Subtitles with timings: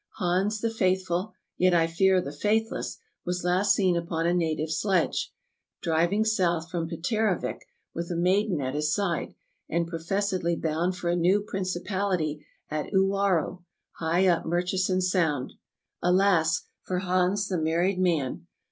[0.15, 5.31] Hans the faithful, yet I fear the faithless, was last seen upon a native sledge,
[5.83, 7.59] driving south from Peteravik
[7.93, 9.35] with a maiden at his side,
[9.69, 13.63] and professedly bound for a new principality at Uwarrow,
[13.99, 15.53] high up Murchison Sound.
[16.01, 16.63] Alas!
[16.81, 18.47] for Hans the married man.